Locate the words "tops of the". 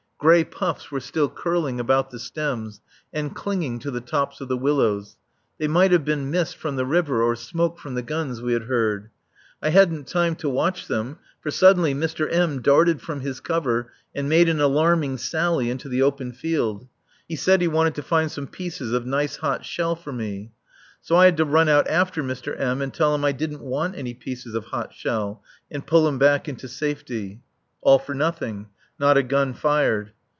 4.01-4.55